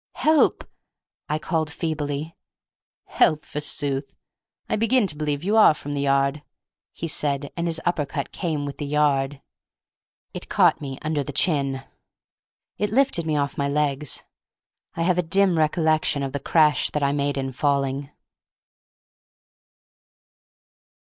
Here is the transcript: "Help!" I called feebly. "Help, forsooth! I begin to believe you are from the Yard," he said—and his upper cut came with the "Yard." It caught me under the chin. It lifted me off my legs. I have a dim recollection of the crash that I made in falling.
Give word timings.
"Help!" 0.15 0.67
I 1.29 1.37
called 1.37 1.71
feebly. 1.71 2.35
"Help, 3.05 3.45
forsooth! 3.45 4.15
I 4.67 4.75
begin 4.75 5.05
to 5.05 5.15
believe 5.15 5.43
you 5.43 5.55
are 5.55 5.75
from 5.75 5.93
the 5.93 6.01
Yard," 6.01 6.41
he 6.91 7.07
said—and 7.07 7.67
his 7.67 7.79
upper 7.85 8.07
cut 8.07 8.31
came 8.31 8.65
with 8.65 8.79
the 8.79 8.87
"Yard." 8.87 9.41
It 10.33 10.49
caught 10.49 10.81
me 10.81 10.97
under 11.03 11.21
the 11.21 11.31
chin. 11.31 11.83
It 12.79 12.89
lifted 12.89 13.27
me 13.27 13.37
off 13.37 13.59
my 13.59 13.69
legs. 13.69 14.23
I 14.95 15.03
have 15.03 15.19
a 15.19 15.21
dim 15.21 15.55
recollection 15.59 16.23
of 16.23 16.31
the 16.31 16.39
crash 16.39 16.89
that 16.89 17.03
I 17.03 17.11
made 17.11 17.37
in 17.37 17.51
falling. 17.51 18.09